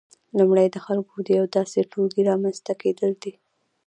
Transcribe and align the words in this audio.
لومړی 0.39 0.67
د 0.71 0.77
خلکو 0.85 1.13
د 1.25 1.29
یو 1.39 1.45
داسې 1.57 1.79
ټولګي 1.91 2.21
رامنځته 2.31 2.73
کېدل 2.81 3.11
دي 3.23 3.33